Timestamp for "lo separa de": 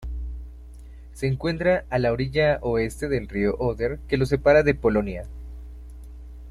4.17-4.73